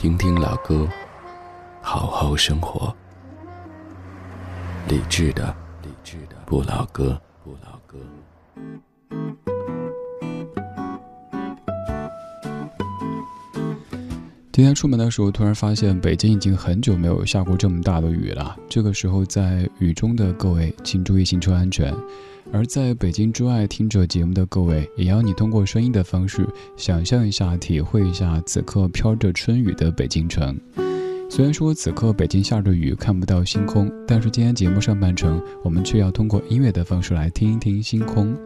[0.00, 0.88] 听听老歌，
[1.82, 2.96] 好好生活。
[4.88, 7.98] 理智的，理智的不老歌，不老歌。
[14.50, 18.56] 今天出门的时候，突然发现北京已经很久没有下过这么大的雨了。
[18.70, 21.94] 这个时候，在雨中的各位，请注意行车安全。
[22.52, 26.46] 而在北京之外听着节目的各位，也要你通过声音的方式，
[26.76, 30.58] 想象一下、体会一下此刻飘着春雨的北京城。
[31.30, 38.36] 虽然说此刻北京下着雨，看不到星空，但是今天节目上半程，我们却要通过音乐的方式来听一听星空。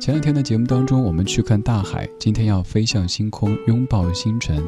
[0.00, 4.64] 前两天的节目当中，我们去看大海，今天要飞向星空，拥抱星辰。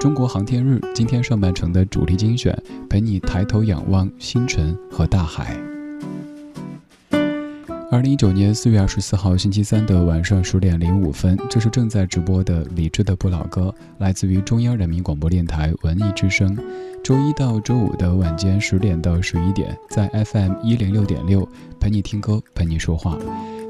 [0.00, 2.56] 中国航天日，今天上半程的主题精选，
[2.88, 5.79] 陪你抬头仰望星辰和大海。
[7.90, 16.56] 二零一九年四月二十四号星期三的晚上十点零五分，这是正在直播的李志的不老歌，来自于中央人民广播电台文艺之声。
[17.02, 21.46] 周一到周五的晚间十点到十一点，在 FM 一零六点六，
[21.80, 23.18] 陪你听歌，陪你说话。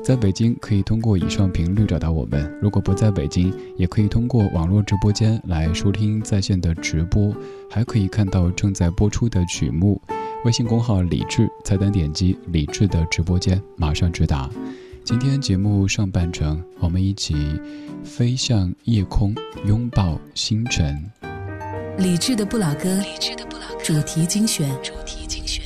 [0.04, 7.34] 在北京可以通过以上频率找到我们，如果不在北京，也可以通过网络直播间来收听在线的直播，
[7.70, 9.98] 还可以看到正在播出的曲目。
[10.42, 14.48] 微信公号李智，菜单点击李智的直播间，马上直达。
[15.04, 17.34] 今天节目上半程，我们一起
[18.02, 19.34] 飞向夜空，
[19.66, 20.98] 拥抱星辰。
[21.98, 22.98] 理智的不老歌
[23.84, 25.62] 主题精选，主题精选。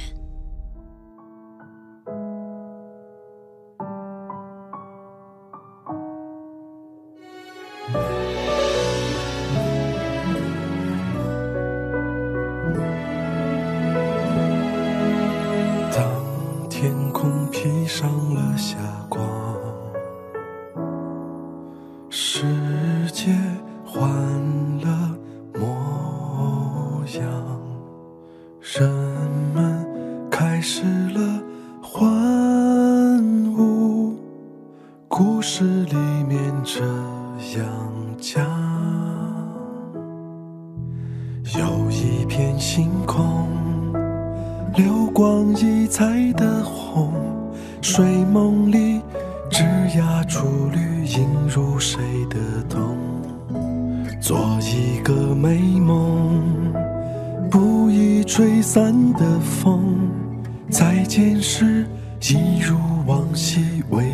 [63.35, 64.14] 细微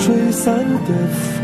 [0.00, 1.38] 吹散的风。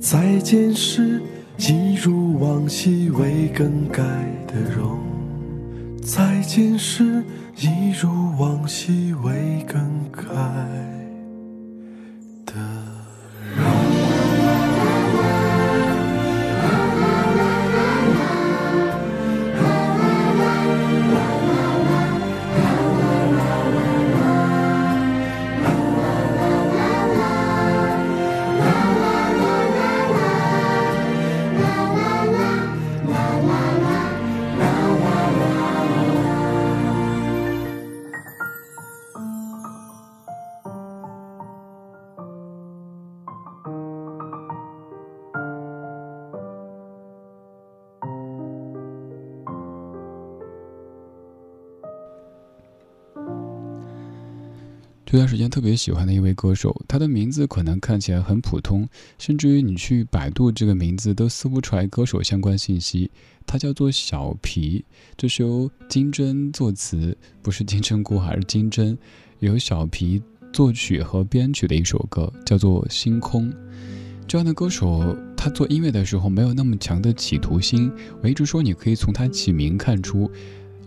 [0.00, 1.20] 再见时。
[1.62, 4.02] 一如往昔未更改
[4.46, 4.98] 的容，
[6.02, 7.22] 再见时，
[7.58, 8.08] 一如
[8.38, 9.78] 往昔未更
[10.10, 10.99] 改。
[55.10, 63.10] 这段时间特别喜欢的一位歌手，他的名字可能看起来很普通，甚至于你去百度这个名字都搜不出来歌手相关信息。
[63.44, 64.84] 他叫做小皮，
[65.16, 68.96] 这是由金针作词，不是金针菇，还是金针，
[69.40, 70.22] 由小皮
[70.52, 73.50] 作曲和编曲的一首歌，叫做《星空》。
[74.28, 77.90] 这样的歌手，他做音乐的时候没有那么强的企图心。
[78.22, 80.30] 我一直说，你可以从他起名看出。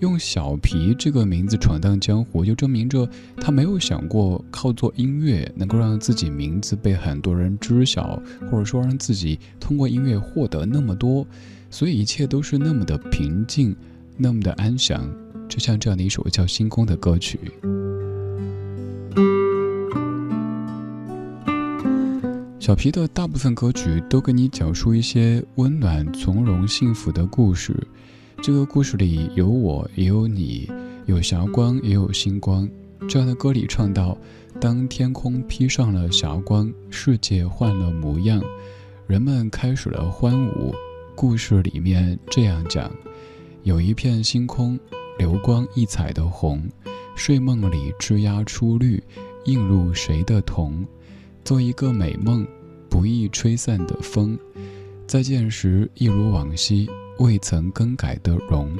[0.03, 3.07] 用小皮这个名字闯荡江湖，就证明着
[3.37, 8.21] 他没有想过靠做音乐能够让自己名字被很多人知晓，
[8.51, 11.25] 或者说让自己通过音乐获得那么多，
[11.69, 13.73] 所以一切都是那么的平静，
[14.17, 15.09] 那么的安详，
[15.47, 17.39] 就像这样的一首叫《星空》的歌曲。
[22.59, 27.73] 小皮的大部分歌曲都给你讲述一些温暖、从容、幸福的故事。
[28.43, 30.69] 这个故事里有我，也有你，
[31.05, 32.69] 有霞光，也有星光。
[33.07, 34.17] 这样的歌里唱到：
[34.59, 38.43] 当天空披上了霞光，世界换了模样，
[39.07, 40.75] 人们开始了欢舞。
[41.15, 42.91] 故事里面这样讲：
[43.63, 44.77] 有一片星空，
[45.17, 46.61] 流光溢彩的红，
[47.15, 49.01] 睡梦里枝桠出绿，
[49.45, 50.85] 映入谁的瞳？
[51.45, 52.45] 做一个美梦，
[52.89, 54.37] 不易吹散的风。
[55.07, 56.89] 再见时，一如往昔。
[57.19, 58.75] 未曾更改的容，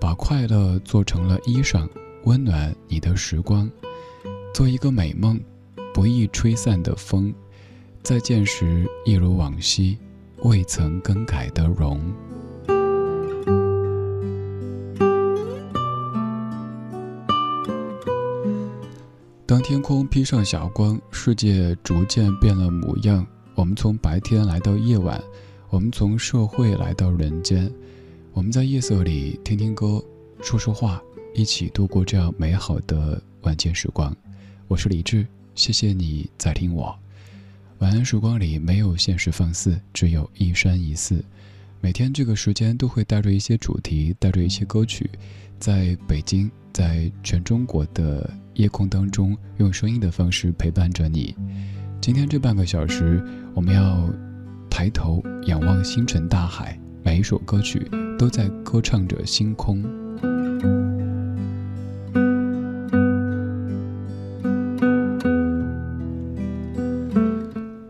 [0.00, 1.88] 把快乐做成了衣裳，
[2.24, 3.70] 温暖你的时光。
[4.54, 5.40] 做一个美梦，
[5.92, 7.32] 不易吹散的风。
[8.02, 9.98] 再见时，一如往昔，
[10.44, 12.00] 未曾更改的容。
[19.44, 23.26] 当天空披上霞光，世界逐渐变了模样。
[23.54, 25.22] 我们从白天来到夜晚。
[25.70, 27.70] 我们从社会来到人间，
[28.32, 30.02] 我们在夜色里听听歌，
[30.40, 31.02] 说说话，
[31.34, 34.16] 一起度过这样美好的晚间时光。
[34.66, 36.98] 我是李志，谢谢你在听我。
[37.80, 41.22] 晚安时光里没有现实放肆，只有一山一寺。
[41.82, 45.10] 每天这个时间都会带着一些主题，带着一些歌曲，
[45.60, 51.36] 在北京，在全中国的夜空当中，用声音的方式陪伴着你。
[52.00, 53.22] 今天这半个小时，
[53.54, 54.08] 我们要。
[54.70, 59.82] 抬头仰望星辰大海，每一首歌曲都在歌唱着星空。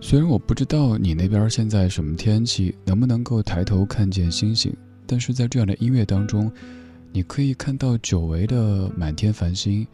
[0.01, 4.75] 虽然我不知道你那边现在什么天气，能不能够抬头看见星星，
[5.07, 6.51] 但是在这样的音乐当中，
[7.13, 9.87] 你可以看到久违的满天繁星，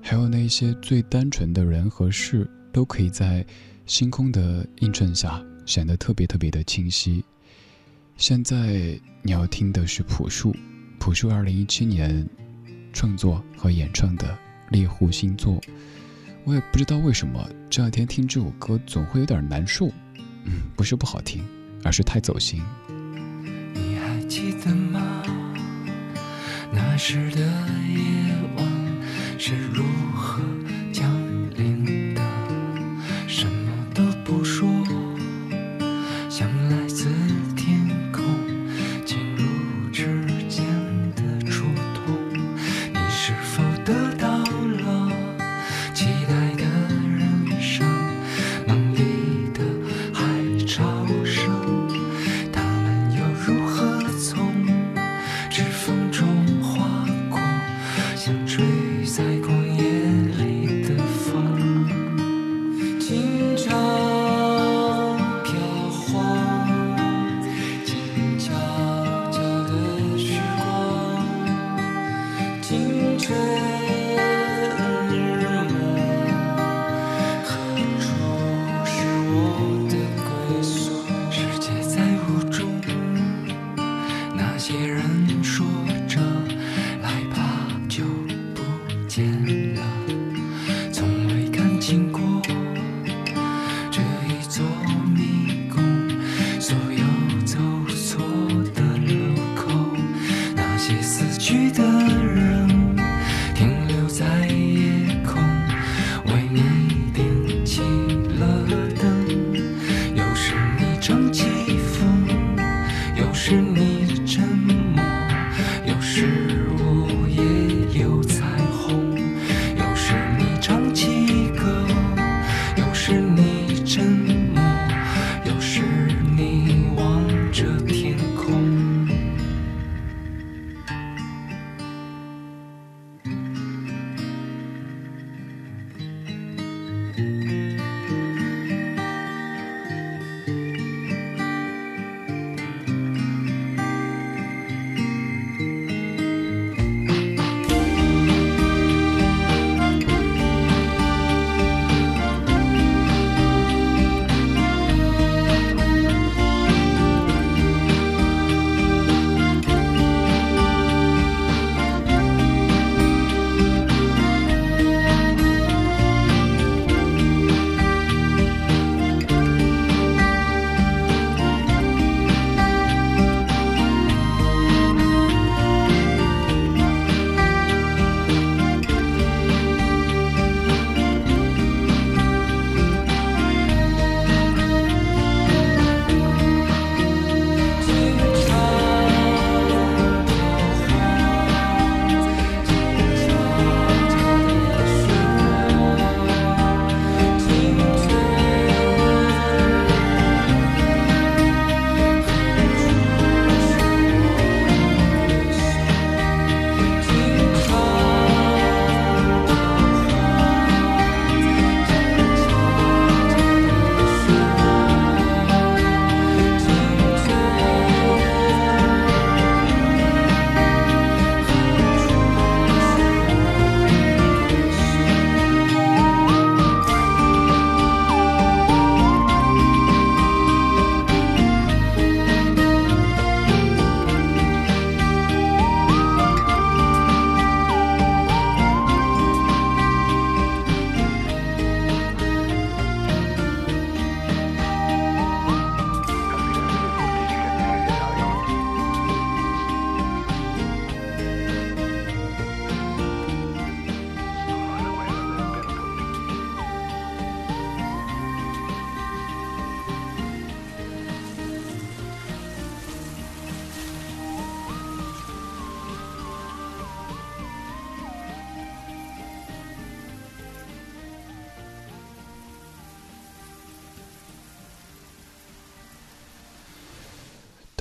[0.00, 3.44] 还有那些最单纯的人和事，都可以在
[3.84, 5.44] 星空的映衬下。
[5.66, 7.24] 显得特别特别的清晰。
[8.16, 10.54] 现在你要听的是朴树，
[10.98, 12.28] 朴树二零一七年
[12.92, 14.26] 创作和演唱的
[14.70, 15.54] 《猎户星座》。
[16.44, 19.88] 我也不知道为什么这两天听这首歌总会有点难受。
[20.44, 21.44] 嗯，不是不好听，
[21.84, 22.60] 而是太走心。
[23.72, 25.22] 你还记得吗？
[26.72, 29.84] 那时的夜晚是如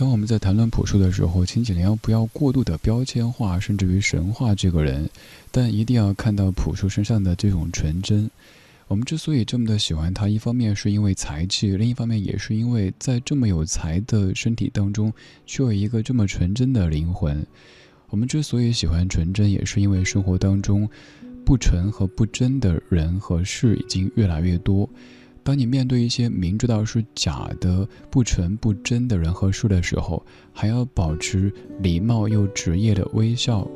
[0.02, 5.08] 当我们在谈论朴树的时候，请尽量不要过度的标签化，甚至于神化这个人，
[5.52, 8.28] 但一定要看到朴树身上的这种纯真。
[8.88, 15.14] 我们之所以这么的喜欢他，一方面是因为才气，另一方面也是因为在这么有才的身体当中，
[15.46, 17.46] 却有一个这么纯真的灵魂。
[18.10, 20.90] 我们之所以喜欢纯真，也是因为生活当中
[21.46, 24.90] 不纯和不真的人和事已经越来越多。
[25.44, 33.68] 当你面对一些明知道是假的、不纯不真的人和事的时候，还要保持礼貌又职业的微笑，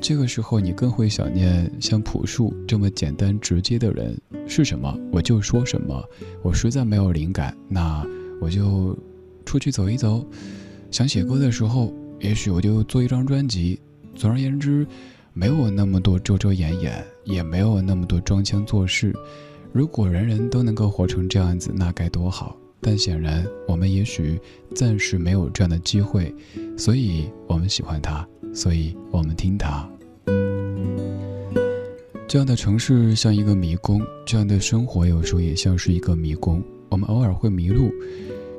[0.00, 4.18] 这个时候你更会想念像朴树这么简单直接的人。
[4.46, 6.02] 是什么我就说什么。
[6.42, 8.04] 我实在没有灵感，那
[8.40, 8.98] 我就
[9.44, 10.26] 出去走一走。
[10.90, 13.78] 想写歌的时候，也许我就做一张专辑。
[14.16, 14.86] 总而言之，
[15.34, 19.14] 没有那么多遮遮掩掩，也没有那么多装腔作势。
[19.72, 22.56] 如果人人都能够活成这样子，那该多好！
[22.80, 24.40] 但显然，我们也许
[24.74, 26.34] 暂时没有这样的机会，
[26.76, 29.88] 所以我们喜欢他，所以我们听他。
[32.26, 36.62] 这样的城市像一个迷宫，这样的生活有时候也像是一个迷宫。
[36.88, 37.92] 我们偶尔会迷路，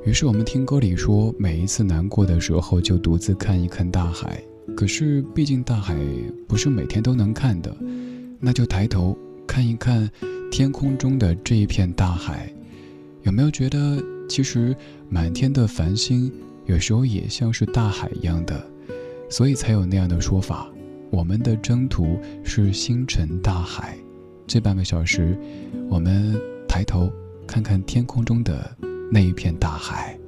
[0.06, 4.42] 于是我们听歌里说，每一次难过的时候就独自看一看大海。
[4.78, 5.98] 可是，毕竟大海
[6.48, 7.76] 不是每天都能看的，
[8.40, 9.18] 那就抬头
[9.52, 10.10] 看一看。
[10.50, 12.54] 天空中的这一片大海，
[13.24, 14.76] 有没有觉得其实
[15.08, 16.30] 满天的繁星
[16.66, 18.62] 有时候也像是大海一样的？
[19.30, 20.70] 所以才有那样的说法：
[21.10, 23.98] 我们的征途是星辰大海。
[24.46, 25.38] 这半个小时，
[25.90, 27.10] 我们抬头
[27.48, 28.76] 看看天空中的
[29.10, 30.20] 那一片大海。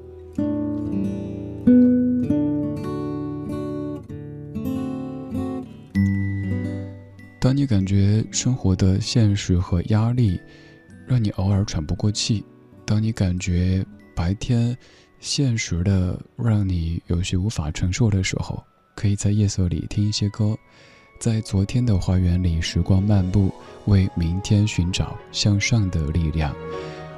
[7.44, 10.40] 当你感觉生活的现实和压力
[11.06, 12.42] 让你偶尔喘不过气，
[12.86, 13.86] 当你感觉
[14.16, 14.74] 白天
[15.20, 18.64] 现实的让你有些无法承受的时候，
[18.96, 20.56] 可以在夜色里听一些歌，
[21.20, 23.54] 在昨天的花园里时光漫步，
[23.88, 26.56] 为明天寻找向上的力量。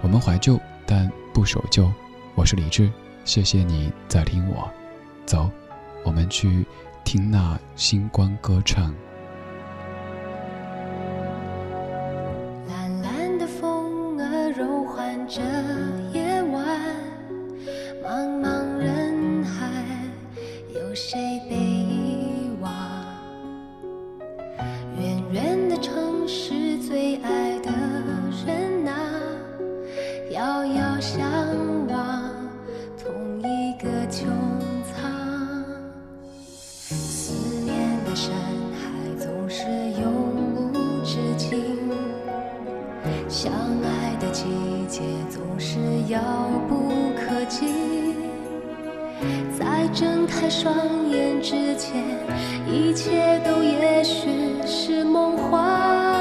[0.01, 1.87] 我们怀旧，但不守旧。
[2.33, 2.91] 我是李志，
[3.25, 4.67] 谢谢你在听我。
[5.23, 5.51] 走，
[6.03, 6.65] 我们去
[7.03, 8.91] 听那星光歌唱。
[49.85, 50.75] 在睁开双
[51.11, 52.03] 眼之前，
[52.67, 54.27] 一切都也许
[54.65, 56.14] 是梦幻。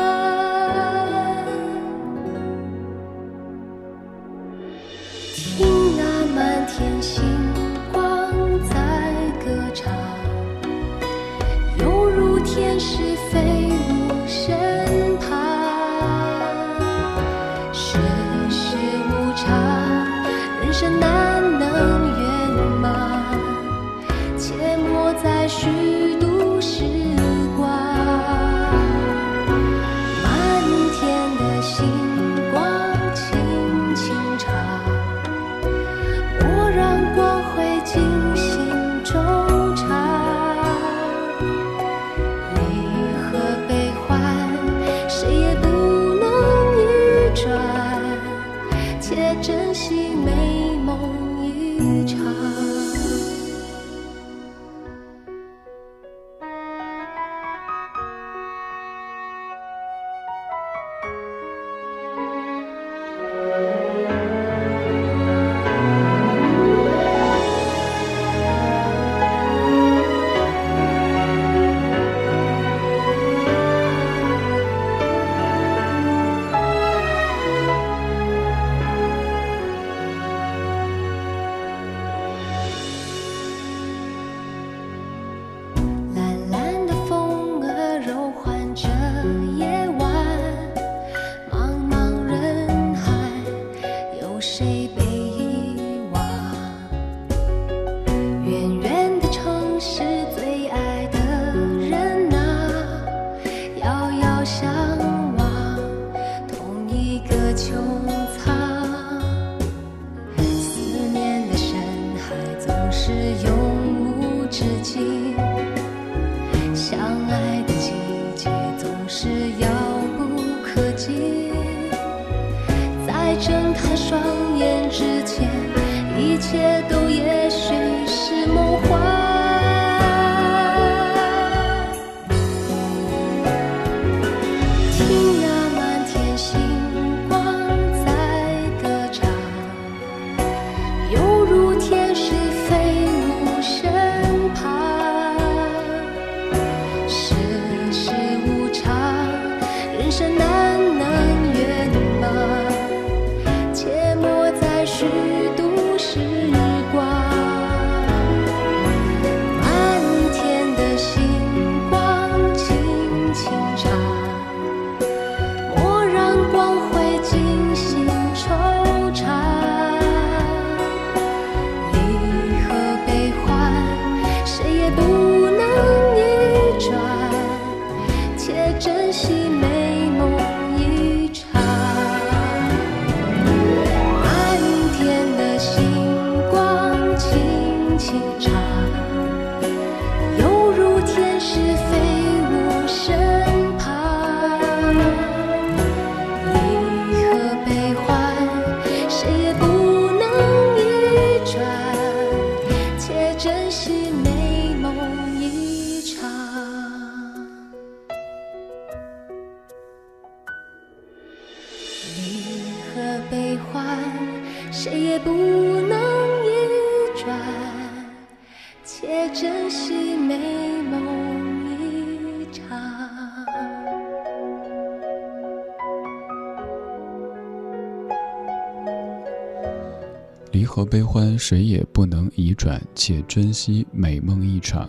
[230.95, 234.89] 悲欢，谁也不能移转，且珍惜美梦一场。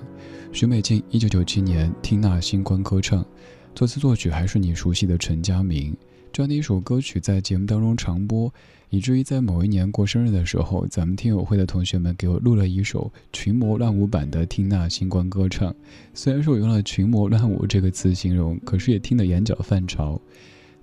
[0.54, 3.26] 许美静，一九九七年听那星光歌唱，
[3.74, 5.98] 作词作曲还是你熟悉的陈佳明。
[6.32, 8.54] 这样的一首歌曲在节目当中常播，
[8.92, 15.72] 以至于在某一年过生日的时候，咱们听友会的同学们给我录了一首群魔乱舞版的《听那星光歌唱》。
[16.14, 20.22] 虽然说我用了“群魔乱舞”这个词形容，可是也听得眼角泛潮。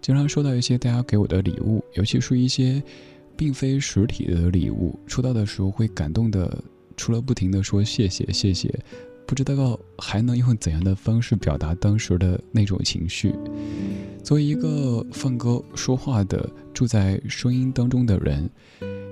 [0.01, 2.83] 经常收到一些大家给我的礼物，尤其是一些。
[3.37, 6.63] 并非实体的礼物，收到的时候会感动的，
[6.97, 8.73] 除了不停的说谢谢谢谢，
[9.27, 13.35] 不知道还能用怎样的方式表达当时的那种情绪。
[14.23, 18.49] 作为一个放歌说话的住在声音当中的人，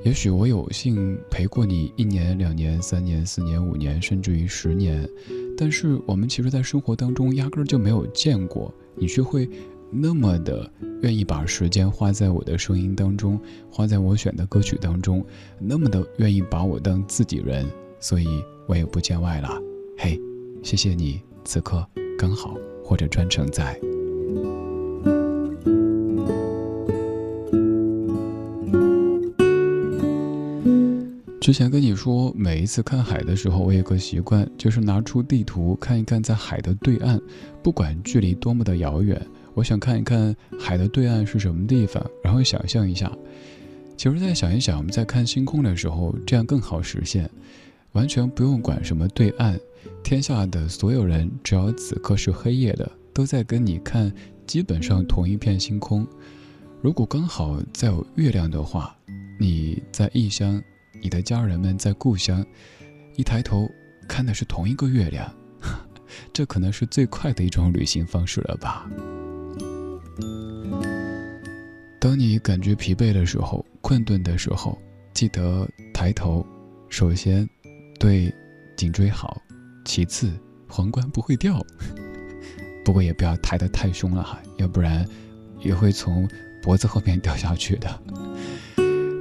[0.04, 5.08] 也许我有幸陪过你一年、两年、三年、四年、五年，甚至于十年，
[5.56, 9.48] 但是我们其实，在生活当中压根儿就没有见过，你却会。
[9.92, 10.70] 那么的
[11.02, 15.24] 愿意把时间花在我的声音当中，花在我选的歌曲当中，
[15.58, 17.66] 那么的愿意把我当自己人，
[17.98, 18.26] 所以
[18.68, 19.50] 我也不见外了。
[19.98, 20.16] 嘿，
[20.62, 21.84] 谢谢你，此刻
[22.16, 23.78] 刚好或者专程在。
[31.40, 37.20] 之前跟你说，每一次看海的时候，我有个习惯，就是拿出地图看一看，在海的对岸，
[37.60, 39.20] 不管距离多么的遥远。
[39.60, 43.12] 我想看一看海的对岸是什么地方，然后想象一下。
[43.94, 47.28] 其实再想一想，我们在看星空的时候，这样更好实现，
[47.92, 49.60] 完全不用管什么对岸，
[50.02, 54.10] 天下的所有人，只要此刻是黑夜的，都在跟你看
[54.46, 56.06] 基本上同一片星空。
[56.80, 58.96] 如果刚好再有月亮的话，
[59.38, 60.58] 你在异乡，
[61.02, 62.42] 你的家人们在故乡，
[63.14, 63.70] 一抬头
[64.08, 65.30] 看的是同一个月亮，
[66.32, 68.90] 这可能是最快的一种旅行方式了吧。
[72.00, 74.76] 当你感觉疲惫的时候、困顿的时候，
[75.12, 76.44] 记得抬头。
[76.88, 77.46] 首先，
[77.98, 78.34] 对
[78.74, 79.36] 颈椎好；
[79.84, 80.32] 其次，
[80.66, 81.62] 皇冠不会掉。
[82.82, 85.06] 不过也不要抬得太凶了哈，要不然
[85.60, 86.26] 也会从
[86.62, 88.02] 脖子后面掉下去的。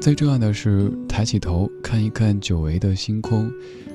[0.02, 3.52] 最重要的是，抬起头看一看久违的星空，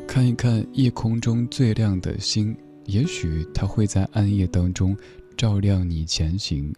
[0.07, 4.95] 看一看夜空中最亮的星，也许它会在暗夜当中
[5.39, 6.71] 照亮你前行。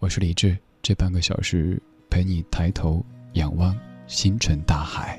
[0.00, 0.58] 我是李志。
[0.84, 3.74] 这半个小时陪你抬头仰望
[4.06, 5.18] 星辰大海。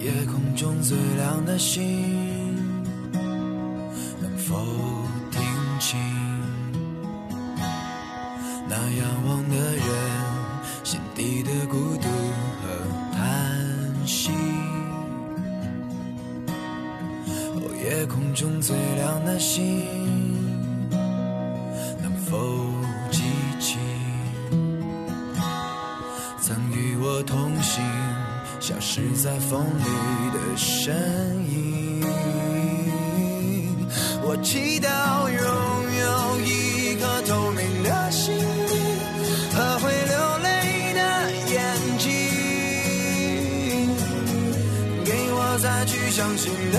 [0.00, 1.82] 夜空中最亮的星，
[4.22, 4.64] 能否
[5.32, 5.42] 听
[5.80, 5.98] 清
[8.68, 9.88] 那仰望的人
[10.84, 12.08] 心底的孤独
[12.62, 12.68] 和
[13.12, 14.30] 叹息？
[18.06, 19.82] 夜空中最亮的星
[22.00, 22.38] 能否
[23.10, 23.22] 记
[23.58, 23.78] 起
[26.40, 27.84] 曾与我同行
[28.60, 29.84] 消失在风里
[30.32, 30.94] 的身
[31.50, 32.04] 影？
[34.22, 35.40] 我祈祷拥
[35.98, 38.44] 有一颗透明的心灵
[39.52, 40.14] 和会流
[40.44, 41.00] 泪的
[41.50, 41.54] 眼
[41.98, 42.06] 睛
[45.04, 46.78] 给我再去相信的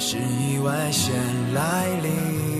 [0.00, 1.12] 是意外先
[1.52, 2.59] 来临？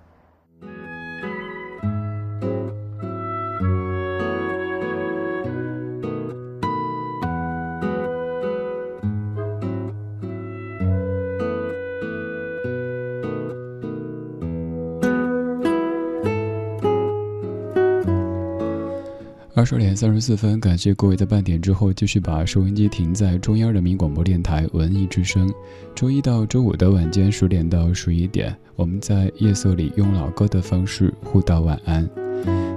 [19.61, 25.53] 二十点三十四分，感谢各位在半点之后继续把收音机停在中央人民广播电台文艺之声。
[25.93, 32.09] 周一到周五的晚间十点到十一点，我们在夜色里用老歌的方式互道晚安。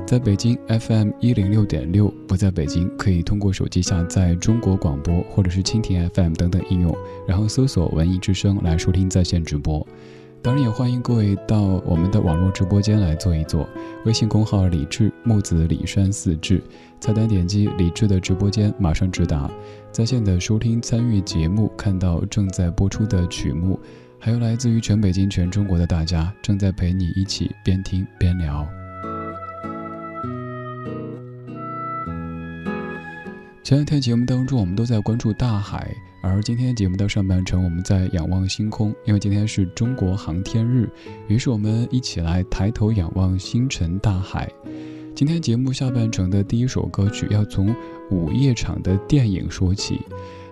[0.06, 6.94] 在北京 FM 一零六点六，不在北京可以通过手机下载中国广播或者是蜻蜓 FM 等等应用，
[7.26, 9.86] 然后搜索文艺之声来收听在线直播。
[10.44, 13.66] 当然也欢迎各位到我们的网络直播间来坐一坐，
[14.04, 16.62] 微信公号李志木子李山四志，
[17.00, 19.50] 菜单点击李志的直播间，马上直达，
[19.90, 23.80] 在线的收听参与节目，看到正在播出的曲目，
[24.18, 28.68] 还有来自于全北京、全中国的大家正在陪你一起边听边聊。
[33.62, 35.90] 前两天节目当中，我们都在关注大海，
[36.26, 40.88] 而今天节目的上半程，我们在仰望星空，因为今天是中国航天日，
[41.28, 44.50] 于是我们一起来抬头仰望星辰大海。
[45.14, 47.76] 今天节目下半程的第一首歌曲要从
[48.10, 50.00] 午夜场的电影说起，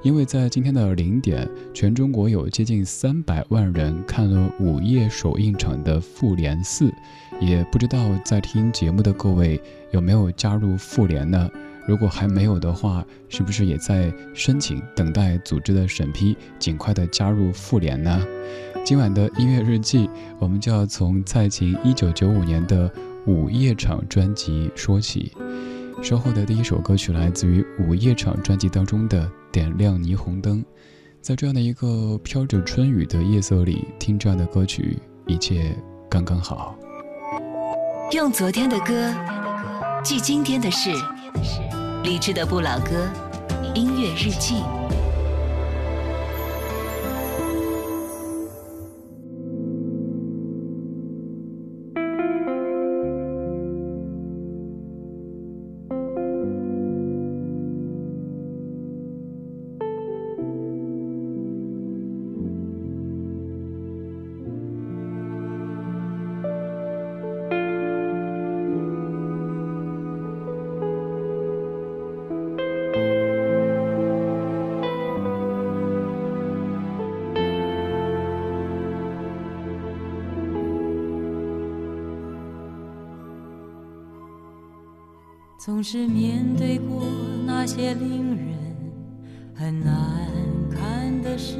[0.02, 6.84] 因为在今天的零点，全中国有接近三百万人看了午夜首映场的《复联四》，
[7.40, 9.58] 也不知道在听节目的各位
[9.90, 11.50] 有没有加入复联呢？
[11.86, 18.24] 如果还没有的话，是不是也在申请等待组织的审批，尽快的加入妇联呢？
[18.84, 22.88] 今晚的音乐日记，我们就要从蔡琴一九九五年的
[23.26, 25.32] 《午夜场》专辑说起。
[26.02, 30.60] 稍后的第一首歌曲来自于《午夜场》专辑当中的《点亮霓虹灯》。
[31.20, 35.76] 在这样的一个飘着春雨的夜色里，听这样的歌曲，一切
[36.10, 36.76] 刚刚好。
[38.10, 39.14] 用昨天的歌
[40.02, 40.90] 记今天的事，
[42.02, 43.08] 理智的不老歌，
[43.74, 44.81] 音乐日记。
[85.64, 87.04] 总是面对过
[87.46, 88.48] 那些令人
[89.54, 89.94] 很难
[90.68, 91.56] 看的事，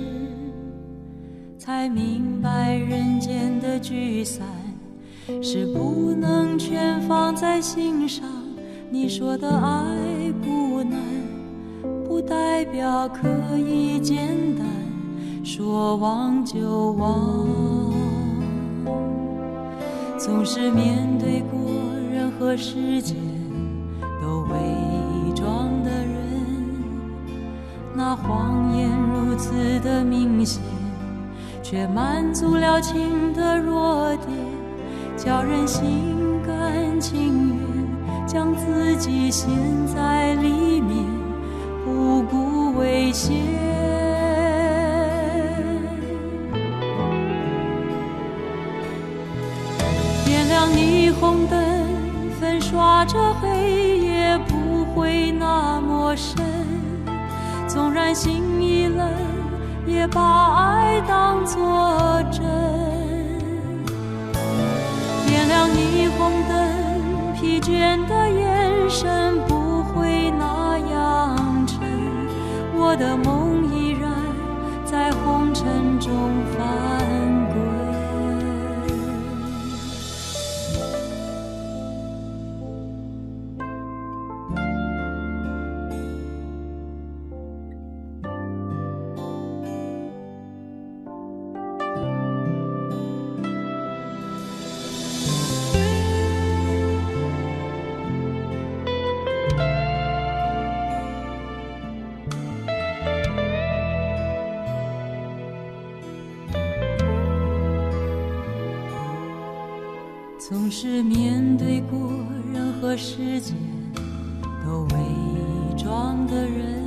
[1.57, 4.45] 才明白人间的聚散
[5.41, 8.29] 是不能全放在心上。
[8.91, 10.99] 你说的爱不难，
[12.05, 14.67] 不代表可以简单
[15.45, 17.47] 说忘就忘。
[20.19, 21.61] 总是面对过
[22.13, 23.17] 任何时间。
[28.05, 30.61] 那谎言如此的明显，
[31.63, 34.29] 却满足了情的弱点，
[35.17, 39.49] 叫人心甘情愿将自己陷
[39.87, 41.05] 在里面，
[41.85, 43.37] 不顾危险。
[50.25, 51.57] 点亮霓虹灯，
[52.41, 54.41] 粉刷着黑夜。
[54.49, 56.45] 不会那么深，
[57.73, 59.09] 纵然心已冷，
[59.87, 60.21] 也把
[60.57, 62.43] 爱当作真。
[65.27, 71.81] 点亮霓虹灯，疲倦的眼神不会那样沉。
[72.77, 74.11] 我的梦依然
[74.85, 76.13] 在红尘中
[76.55, 77.02] 翻。
[110.53, 111.99] 总是面对过
[112.53, 113.57] 任何时间
[114.63, 114.99] 都伪
[115.83, 116.85] 装的人，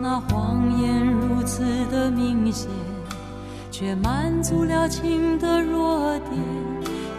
[0.00, 2.70] 那谎言如此的明显，
[3.70, 6.32] 却满足了情的弱点，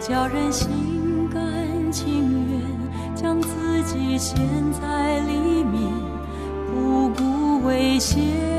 [0.00, 0.68] 叫人心
[1.32, 1.40] 甘
[1.92, 2.60] 情愿
[3.14, 4.36] 将自己陷
[4.72, 5.80] 在里面，
[6.74, 8.57] 不顾危险。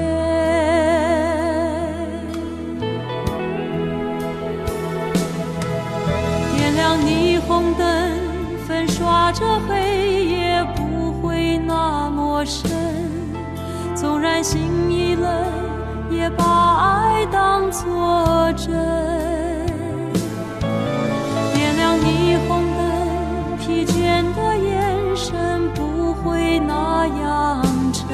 [9.39, 12.69] 这黑夜，不会那么深。
[13.95, 15.32] 纵然心已冷，
[16.12, 18.67] 也把爱当作真。
[21.54, 28.06] 点亮霓虹灯，疲倦的眼神不会那样沉。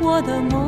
[0.00, 0.67] 我的梦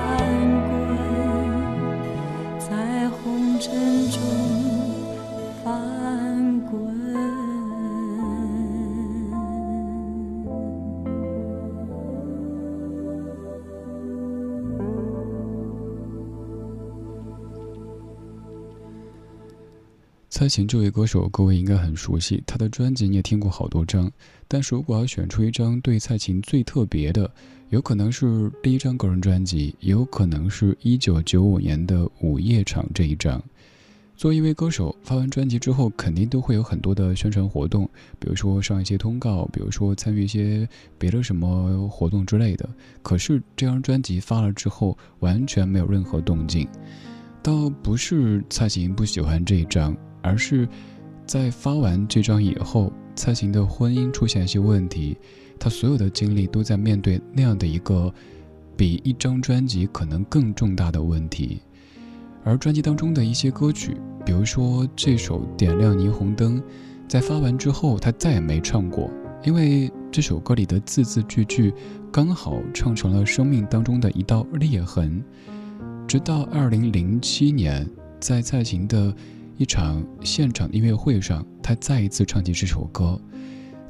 [20.41, 24.11] 蔡琴这位歌手，各位应该很熟悉，她的专辑你也听过好多张。
[24.47, 27.31] 但是如果要选出一张对蔡琴最特别的，
[27.69, 33.39] 有可能是第一张个人专辑，也有可能是一九九五年的《午夜场》这一张。
[34.17, 42.67] 作为一位歌手，发完专辑之后，肯定都会有很多的宣传活动，比如说上一些通告，比如说参与一些别的什么活动之类的。
[43.03, 46.67] 可是这张专辑发了之后，完全没有任何动静。
[47.43, 50.67] 倒不是蔡琴不喜欢这一张，而是
[51.25, 55.17] 在发完这张以后，蔡琴的婚姻出现一些问题，
[55.59, 58.13] 她所有的精力都在面对那样的一个
[58.75, 61.61] 比一张专辑可能更重大的问题。
[62.43, 66.59] 而专辑当中的一些歌曲，比如说这首《点亮霓虹灯》，
[67.07, 69.11] 在发完之后，他再也没唱过，
[69.43, 71.71] 因为这首歌里的字字句句
[72.11, 75.23] 刚好唱成了生命当中的一道裂痕。
[76.07, 77.87] 直到二零零七年，
[78.19, 79.13] 在蔡琴的
[79.61, 83.21] 一场现场音乐会上，他再一次唱起这首歌。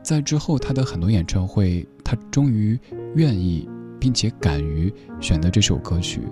[0.04, 2.78] 在之后，他的很多演唱会，他终于
[3.16, 6.24] 愿意并且敢于选择这首歌曲。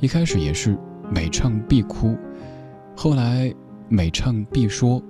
[0.00, 0.76] 一开始也是。
[1.14, 2.16] 每唱必哭，
[2.96, 3.54] 后来
[3.88, 5.00] 每唱必说，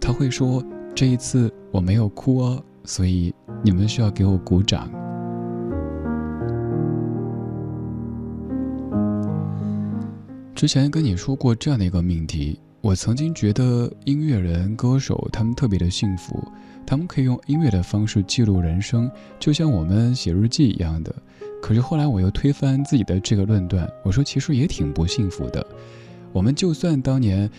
[0.00, 0.62] 他会说
[0.94, 4.88] ：“这一次我没有哭哦，所以你们需要给我鼓掌。”
[10.54, 16.42] 之前跟你说过这样的一个命题，我曾经觉得音乐人、歌手他们特别的幸福，
[16.86, 21.14] 他们可以用音乐的方式记录人生，就像我们写日记一样的。
[21.60, 25.64] 可是后来我又推翻自己的这个论断，我说其实也挺不幸福的。
[26.32, 27.50] 我们就算当年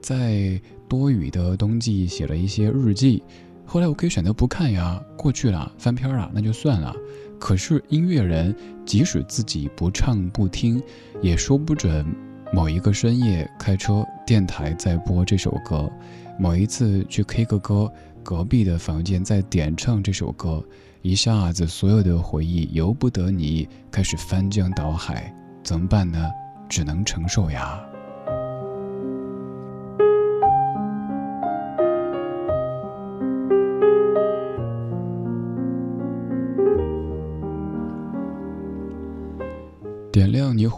[0.00, 3.20] 在多雨的冬季写了一些日记，
[3.66, 6.94] 后来我可以选择不看呀，过去了，翻篇了，那就算了。
[7.36, 8.54] 可是音乐人
[8.86, 10.80] 即使自己不唱不听，
[11.20, 12.06] 也说不准。
[12.50, 15.90] 某一个深夜开车，电台在播这首歌；
[16.38, 17.92] 某一次去 K 个歌，
[18.22, 20.64] 隔壁的房间在点唱这首歌，
[21.02, 25.32] 一下子所有的回忆由不得你开始翻江倒海，
[25.62, 26.30] 怎么办呢？
[26.68, 27.87] 只能承受呀。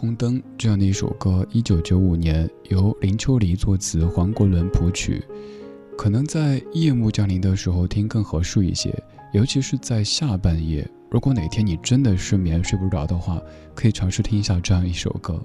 [0.01, 5.23] 点亮霓虹灯这样的一首歌，一九九五年由林秋离作词，黄国伦谱曲。
[5.95, 8.91] 可能在夜幕降临的时候听更合适一些，
[9.31, 10.87] 尤其是在下半夜。
[11.11, 13.39] 如果哪天你真的失眠睡不着的话，
[13.75, 15.39] 可以尝试听一下这样一首歌。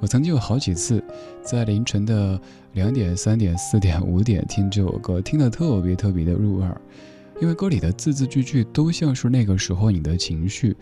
[0.00, 1.02] 我曾经有好几次
[1.42, 2.40] 在凌晨的
[2.72, 6.76] 两点、三点、四点、五点听这首歌，听得特别特别的入耳，
[7.40, 10.76] 因为歌里的字字句句都像是那个时候你的情绪。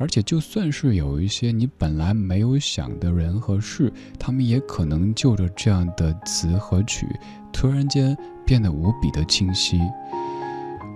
[0.00, 7.04] 而且，就算是有一些你本来没有想的人和事，他们也可能就着这样的词和曲，
[7.52, 9.80] 突然间变得无比的清晰。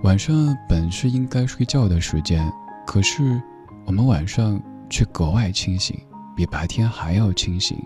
[0.03, 2.49] 晚上本是应该睡觉的时间，
[2.87, 3.41] 可是
[3.85, 5.99] 我们晚上却格外清醒，
[6.33, 7.77] 比白天还要清醒。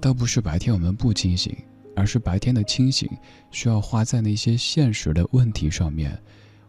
[0.00, 1.54] 倒不是白天我们不清醒，
[1.94, 3.06] 而是白天的清醒
[3.50, 6.18] 需要花在那些现实的问题上面。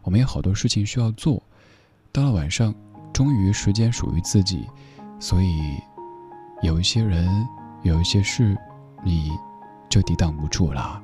[0.02, 1.42] 我们有好多事情需要做，
[2.12, 2.74] 到了晚上。
[3.12, 4.66] 终于，时间属于自己，
[5.18, 5.78] 所以
[6.62, 7.28] 有一些人，
[7.82, 8.56] 有一些事，
[9.04, 9.30] 你
[9.88, 11.00] 就抵挡不住了。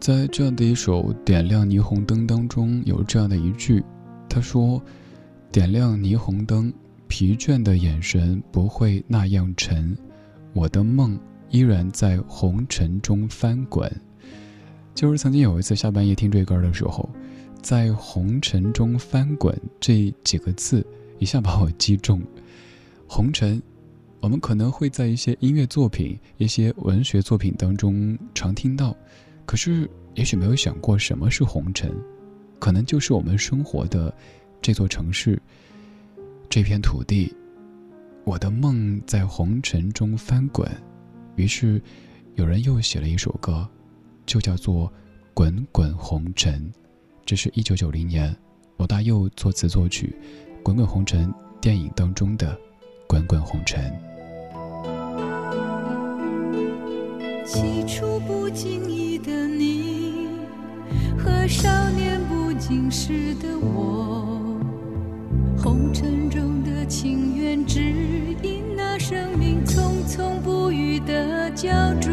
[0.00, 3.82] 在这样的一首《点亮霓虹灯》当中，有这样的一句，
[4.28, 4.82] 他说
[5.50, 6.72] ：“点亮霓虹灯。”
[7.16, 9.96] 疲倦的眼神不会那样沉，
[10.52, 11.16] 我的梦
[11.48, 13.88] 依然在红尘中翻滚。
[14.96, 17.08] 就是曾经有一次下半夜听这歌的时候，
[17.62, 20.84] 在红尘中翻滚这几个字
[21.20, 22.20] 一下把我击中。
[23.06, 23.62] 红尘，
[24.18, 28.92] 我们可能会在一些音乐作品、一些文学作品当中常听到，
[29.46, 31.94] 可是也许没有想过什么是红尘，
[32.58, 34.12] 可能就是我们生活的
[34.60, 35.40] 这座城市。
[36.54, 37.34] 这片土地，
[38.22, 40.70] 我的梦在红尘中翻滚，
[41.34, 41.82] 于是
[42.36, 43.68] 有人又写了一首歌，
[44.24, 44.86] 就叫做
[45.34, 46.72] 《滚滚红尘》。
[47.26, 48.32] 这是一九九零年
[48.76, 50.14] 罗大佑作词作曲，
[50.62, 51.28] 《滚滚红尘》
[51.60, 52.54] 电影当中的
[53.08, 53.92] 《滚滚红尘》。
[57.44, 60.28] 起初不经意的你，
[61.18, 64.43] 和少年不经事的我。
[65.64, 67.80] 红尘中的情缘，只
[68.42, 71.70] 因那生命匆匆不语的胶
[72.02, 72.10] 着，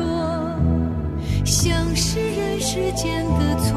[1.43, 3.75] 像是人世间的错，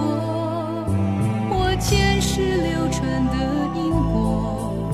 [1.51, 3.35] 或前世流传的
[3.75, 4.93] 因果，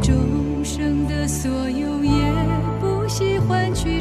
[0.00, 2.32] 众生的所有也
[2.80, 4.00] 不惜换取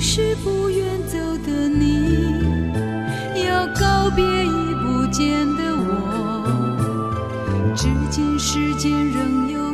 [0.00, 2.32] 是不愿走的你，
[3.44, 6.44] 要告别已不见的我，
[7.74, 9.67] 只今世间仍有。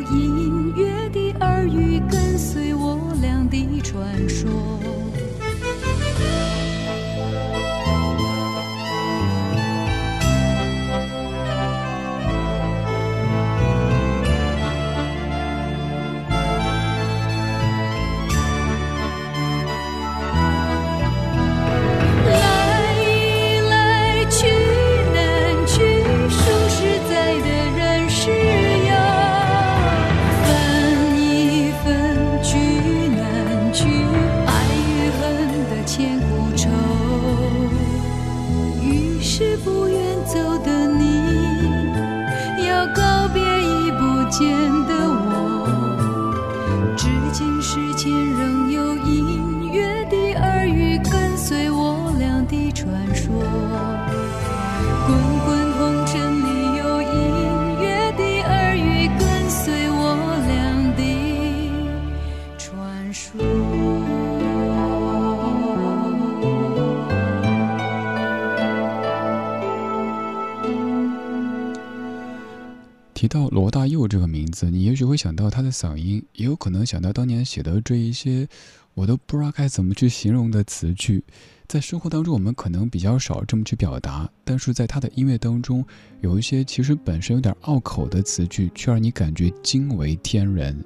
[73.95, 78.47] 佑这个名字，你也许会想到他的嗓音，也有可能想到当年写的这一些
[78.93, 81.23] 我都不知道该怎么去形容的词句。
[81.67, 85.83] 在生活当中，我们可能比较少这么去表达，但是在他的音乐当中，
[86.21, 90.77] 有一些其实本身有点拗口的词句，却让你感觉惊为天人。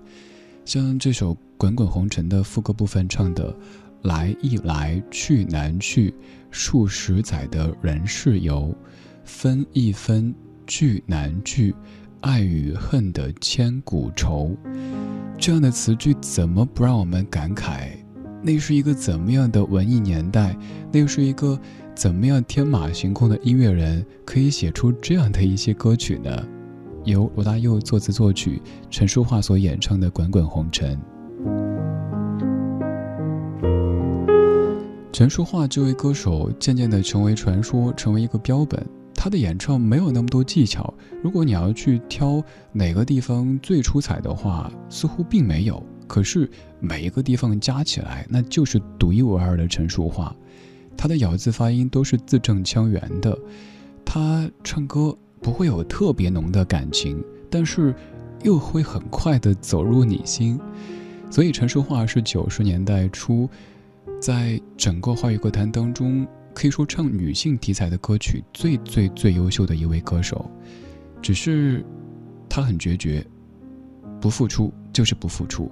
[0.63, 3.53] 像这首《滚滚红尘》的副歌部分唱的
[4.03, 6.13] “来易来，去难去，
[6.51, 8.73] 数十载的人世游，
[9.25, 10.33] 分亦分，
[10.65, 11.75] 聚难聚。”
[12.21, 14.55] 爱与恨的千古愁，
[15.37, 17.91] 这样的词句怎么不让我们感慨？
[18.41, 20.57] 那是一个怎么样的文艺年代？
[20.91, 21.57] 那又是一个
[21.95, 26.45] 怎么样天马行空的音乐人，可以写出这样的一些歌曲呢？
[27.05, 30.97] 由罗大佑作词作曲，陈淑桦所演唱的《滚滚红尘》。
[35.13, 38.85] 陈淑桦这位歌手渐渐地成为传说，成为一个标本。
[39.21, 42.41] 他的演唱没有那么多技巧，如果你要去挑
[42.71, 45.83] 哪个地方最出彩的话，似乎并没有。
[46.07, 46.49] 可是
[46.79, 50.33] 每一个地方加起来，那就是独一无二的陈淑桦。
[50.95, 53.37] 他的咬字发音都是字正腔圆的，
[54.05, 57.93] 他唱歌不会有特别浓的感情，但是
[58.43, 60.57] 又会很快的走入你心。
[61.29, 63.49] 所以陈淑桦是九十年代初，
[64.21, 66.25] 在整个华语歌坛当中。
[66.53, 70.49] 可以说唱女性题材的歌曲最最最优秀的一位歌手，
[71.21, 71.85] 只是
[72.49, 73.25] 他很决绝，
[74.19, 75.71] 不付出就是不付出，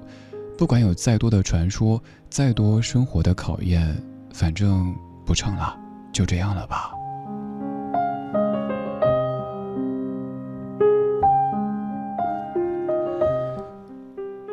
[0.58, 4.02] 不管有再多的传说，再多生活的考验，
[4.34, 5.78] 反正不唱了，
[6.14, 6.92] 就这样了吧。《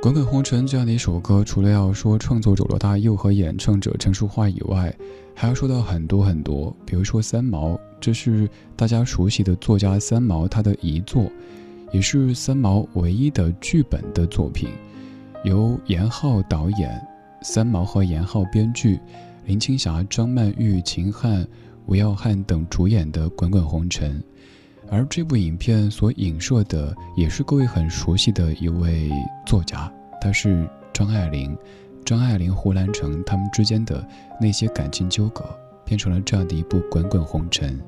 [0.04, 4.94] 滚滚红尘》这样的一首歌，除了要说创作者罗大佑和演唱者陈淑桦以外，
[5.34, 6.76] 还要说到很多很多。
[6.84, 8.46] 比如说三毛，这是
[8.76, 11.24] 大家熟悉的作家三毛他的遗作，
[11.90, 14.68] 也是三毛唯一的剧本的作品，
[15.42, 17.00] 由严浩导演，
[17.40, 19.00] 三毛和严浩编剧，
[19.46, 21.48] 林青霞、张曼玉、秦汉、
[21.86, 24.20] 吴耀汉等主演的《滚滚红尘》。
[24.90, 29.10] 而这部影片所影射的，也是各位很熟悉的一位
[29.46, 31.56] 作家，他是张爱玲。
[32.04, 34.06] 张爱玲、胡兰成他们之间的
[34.38, 35.42] 那些感情纠葛，
[35.86, 37.78] 变成了这样的一部《滚滚红尘》。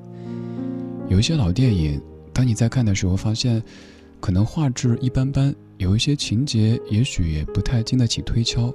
[1.07, 2.01] 有一些老电影，
[2.33, 3.63] 当你在看的时候，发现
[4.19, 8.73] 可能画质一般般，有一些情节也许也不太经得起推敲，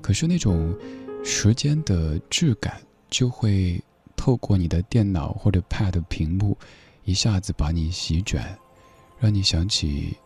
[0.00, 0.72] 可是那种
[1.24, 3.82] 时间的质感，就会
[4.14, 6.56] 透过你的电脑或者 Pad 屏幕。
[7.06, 8.44] 一下子把你席卷，
[9.20, 10.16] 让你想起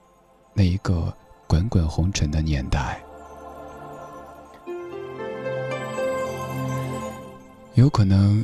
[0.55, 1.15] 那一个
[1.47, 2.99] 滚滚红尘的年代。
[7.75, 8.43] 有可能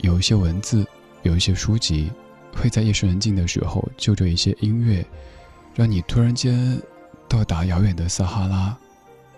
[0.00, 0.86] 有一些文字，
[1.22, 2.12] 有一些书籍，
[2.54, 5.02] 会在夜深人静的时候，就着一些音乐，
[5.74, 6.78] 让你突然间
[7.30, 8.76] 到达遥远的撒哈拉，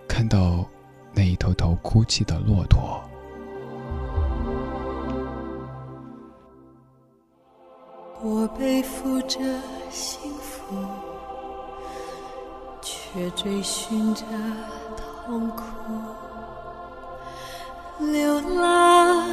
[0.05, 0.67] 看到
[1.13, 3.01] 那一头头哭泣的骆驼。
[8.25, 9.37] 我背负着
[9.89, 10.73] 幸福，
[12.81, 14.23] 却追寻着
[15.27, 15.63] 痛苦。
[17.99, 19.27] 流浪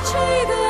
[0.00, 0.67] 吹的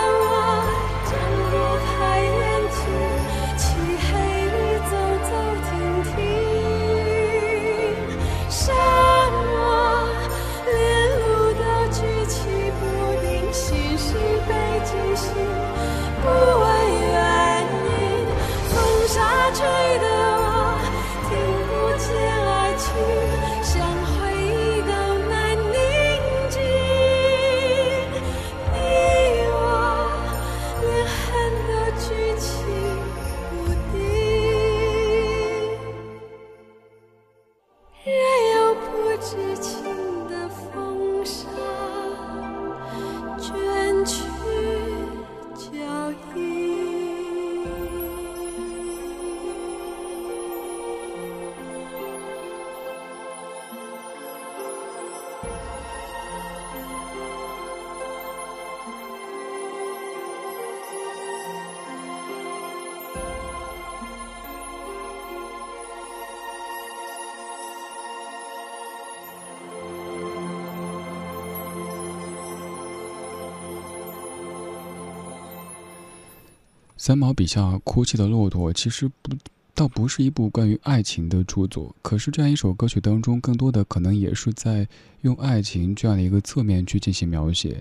[76.98, 79.30] 三毛笔下哭泣的骆驼，其实不，
[79.72, 81.94] 倒不是一部关于爱情的著作。
[82.02, 84.86] 可是这样一首歌曲当中，更多的可能也是在
[85.20, 87.80] 用爱情这样的一个侧面去进行描写。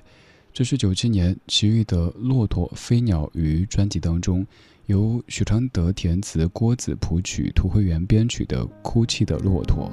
[0.53, 4.45] 这是九七年齐豫的《骆驼飞鸟鱼》专辑当中，
[4.85, 9.91] 由许常德填词、郭子谱曲、涂慧源编曲的《哭泣的骆驼》。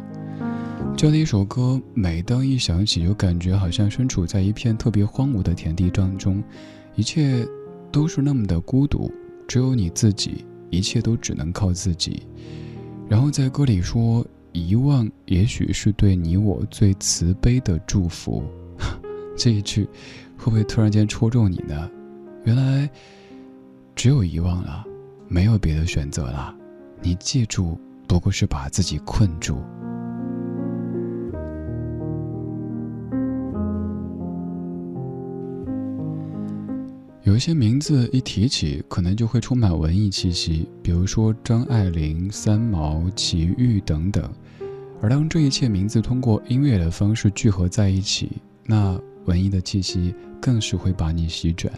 [0.99, 6.45] 这样的一首歌，每当一响起，就感觉好像身处在一片特别荒芜的田地当中，
[6.95, 7.49] 一切。
[7.95, 9.09] 都是那么的孤独，
[9.47, 12.25] 只有你自己，一切都只能靠自己。
[13.09, 18.43] 然后在歌里说，遗忘也许是对你我最慈悲的祝福。
[19.39, 19.85] 这一句，
[20.37, 21.89] 会不会突然间戳中你呢？
[22.43, 22.91] 原来，
[23.95, 24.85] 只有遗忘了，
[25.29, 26.53] 没有别的选择了。
[27.01, 27.79] 你记住，
[28.09, 29.63] 不过是把自己困住。
[37.25, 44.31] 有一些名字一提起，可能就会充满文艺气息，比如说张爱玲、三毛、齐豫等等。
[45.01, 48.33] 而当这一切名字通过音乐的方式聚合在一起，
[48.67, 51.73] 那文艺的气息更是会把你席卷。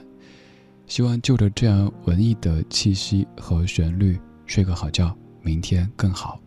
[0.88, 6.40] 希望就着这样文艺的气息和旋律，睡个好觉，明天更好。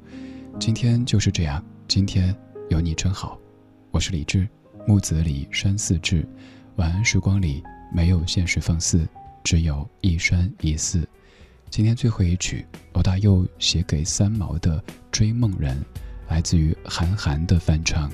[0.59, 2.35] 今天就是这样，今天
[2.67, 3.39] 有你真好。
[3.91, 4.45] 我是李志，
[4.85, 6.27] 木子李山寺志，
[6.75, 7.63] 晚安时光里。
[7.91, 9.07] 没有现实放肆，
[9.43, 11.07] 只有一生一世。
[11.69, 14.79] 今天最后一曲，罗大佑写给三毛的
[15.11, 15.75] 《追梦人》，
[16.29, 18.11] 来自于韩寒的翻唱。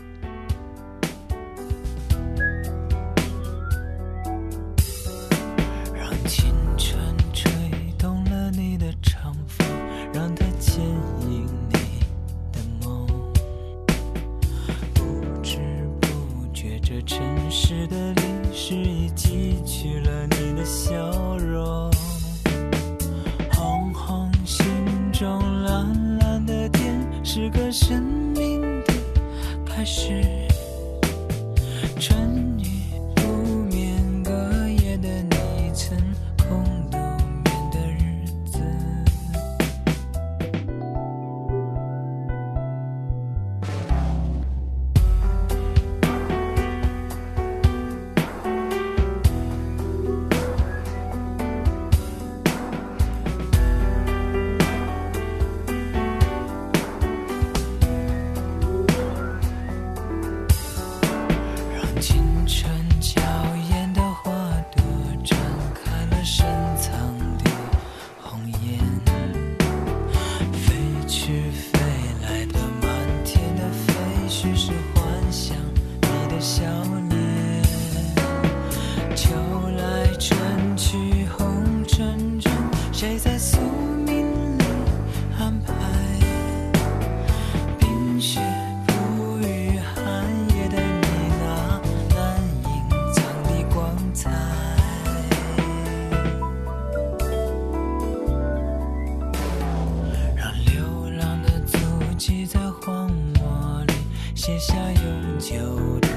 [102.95, 103.93] 光墨里
[104.33, 106.07] 写下永久的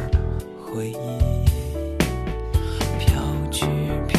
[0.64, 0.94] 回忆，
[3.00, 3.20] 飘
[3.50, 3.66] 去
[4.06, 4.17] 飘。